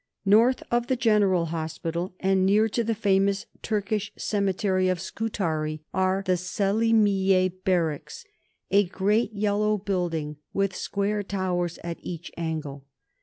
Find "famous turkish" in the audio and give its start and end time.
2.95-4.11